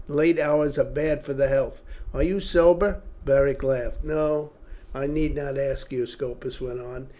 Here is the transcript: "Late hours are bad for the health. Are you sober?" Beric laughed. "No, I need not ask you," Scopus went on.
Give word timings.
"Late 0.07 0.39
hours 0.39 0.79
are 0.79 0.83
bad 0.83 1.23
for 1.23 1.33
the 1.33 1.47
health. 1.47 1.83
Are 2.11 2.23
you 2.23 2.39
sober?" 2.39 3.03
Beric 3.23 3.61
laughed. 3.61 4.03
"No, 4.03 4.49
I 4.95 5.05
need 5.05 5.35
not 5.35 5.59
ask 5.59 5.91
you," 5.91 6.07
Scopus 6.07 6.59
went 6.59 6.79
on. 6.79 7.07